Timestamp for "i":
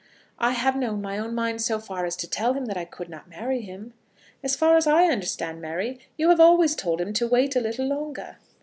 0.39-0.53, 2.75-2.85, 4.87-5.05